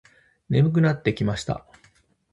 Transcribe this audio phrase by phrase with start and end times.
[0.49, 1.63] 眠くなってきました。